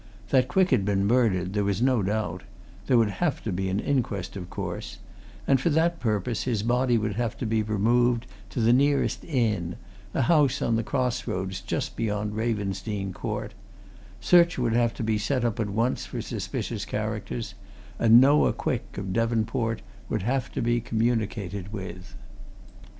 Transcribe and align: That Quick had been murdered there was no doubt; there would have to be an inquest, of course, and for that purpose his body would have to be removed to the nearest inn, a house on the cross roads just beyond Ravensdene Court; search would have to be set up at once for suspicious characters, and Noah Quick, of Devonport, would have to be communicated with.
That 0.31 0.47
Quick 0.47 0.71
had 0.71 0.83
been 0.83 1.05
murdered 1.05 1.53
there 1.53 1.63
was 1.63 1.79
no 1.79 2.01
doubt; 2.01 2.41
there 2.87 2.97
would 2.97 3.11
have 3.21 3.43
to 3.43 3.51
be 3.51 3.69
an 3.69 3.79
inquest, 3.79 4.35
of 4.35 4.49
course, 4.49 4.97
and 5.45 5.61
for 5.61 5.69
that 5.69 5.99
purpose 5.99 6.41
his 6.41 6.63
body 6.63 6.97
would 6.97 7.13
have 7.17 7.37
to 7.37 7.45
be 7.45 7.61
removed 7.61 8.25
to 8.49 8.59
the 8.61 8.73
nearest 8.73 9.23
inn, 9.23 9.75
a 10.15 10.23
house 10.23 10.59
on 10.59 10.75
the 10.75 10.81
cross 10.81 11.27
roads 11.27 11.61
just 11.61 11.95
beyond 11.95 12.33
Ravensdene 12.35 13.13
Court; 13.13 13.53
search 14.19 14.57
would 14.57 14.73
have 14.73 14.95
to 14.95 15.03
be 15.03 15.19
set 15.19 15.45
up 15.45 15.59
at 15.59 15.69
once 15.69 16.07
for 16.07 16.19
suspicious 16.19 16.83
characters, 16.83 17.53
and 17.99 18.19
Noah 18.19 18.53
Quick, 18.53 18.97
of 18.97 19.13
Devonport, 19.13 19.83
would 20.09 20.23
have 20.23 20.51
to 20.53 20.63
be 20.63 20.81
communicated 20.81 21.71
with. 21.71 22.15